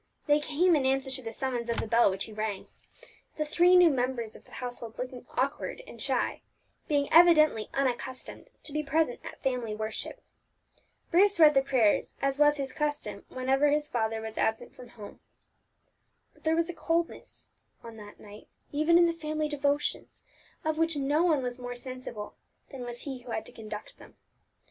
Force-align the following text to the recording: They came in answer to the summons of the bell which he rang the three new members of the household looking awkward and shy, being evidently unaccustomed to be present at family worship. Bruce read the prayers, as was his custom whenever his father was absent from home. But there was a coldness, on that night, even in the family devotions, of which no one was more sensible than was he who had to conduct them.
They 0.25 0.39
came 0.39 0.75
in 0.75 0.83
answer 0.83 1.11
to 1.11 1.21
the 1.21 1.31
summons 1.31 1.69
of 1.69 1.79
the 1.79 1.85
bell 1.85 2.09
which 2.09 2.23
he 2.23 2.33
rang 2.33 2.67
the 3.37 3.45
three 3.45 3.75
new 3.75 3.91
members 3.91 4.35
of 4.35 4.45
the 4.45 4.53
household 4.53 4.97
looking 4.97 5.27
awkward 5.37 5.83
and 5.85 6.01
shy, 6.01 6.41
being 6.87 7.07
evidently 7.13 7.69
unaccustomed 7.75 8.49
to 8.63 8.73
be 8.73 8.81
present 8.81 9.19
at 9.23 9.39
family 9.43 9.75
worship. 9.75 10.23
Bruce 11.11 11.39
read 11.39 11.53
the 11.53 11.61
prayers, 11.61 12.15
as 12.19 12.39
was 12.39 12.57
his 12.57 12.73
custom 12.73 13.25
whenever 13.29 13.69
his 13.69 13.87
father 13.87 14.21
was 14.21 14.39
absent 14.39 14.73
from 14.75 14.87
home. 14.89 15.19
But 16.33 16.45
there 16.45 16.55
was 16.55 16.67
a 16.71 16.73
coldness, 16.73 17.51
on 17.83 17.97
that 17.97 18.19
night, 18.19 18.47
even 18.71 18.97
in 18.97 19.05
the 19.05 19.13
family 19.13 19.47
devotions, 19.47 20.23
of 20.65 20.79
which 20.79 20.95
no 20.97 21.21
one 21.21 21.43
was 21.43 21.59
more 21.59 21.75
sensible 21.75 22.33
than 22.71 22.81
was 22.85 23.01
he 23.01 23.19
who 23.19 23.29
had 23.29 23.45
to 23.45 23.51
conduct 23.51 23.99
them. 23.99 24.15